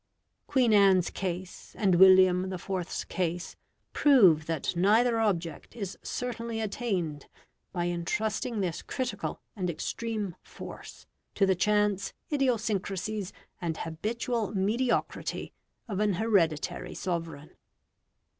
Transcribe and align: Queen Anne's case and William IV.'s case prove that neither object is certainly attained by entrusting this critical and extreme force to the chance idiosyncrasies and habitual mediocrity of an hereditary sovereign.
Queen 0.47 0.73
Anne's 0.73 1.11
case 1.11 1.75
and 1.77 1.93
William 1.93 2.51
IV.'s 2.51 3.03
case 3.03 3.55
prove 3.93 4.47
that 4.47 4.75
neither 4.75 5.19
object 5.19 5.75
is 5.75 5.95
certainly 6.01 6.59
attained 6.59 7.27
by 7.71 7.85
entrusting 7.85 8.61
this 8.61 8.81
critical 8.81 9.39
and 9.55 9.69
extreme 9.69 10.35
force 10.41 11.05
to 11.35 11.45
the 11.45 11.53
chance 11.53 12.13
idiosyncrasies 12.33 13.31
and 13.61 13.77
habitual 13.77 14.55
mediocrity 14.55 15.53
of 15.87 15.99
an 15.99 16.13
hereditary 16.13 16.95
sovereign. 16.95 17.51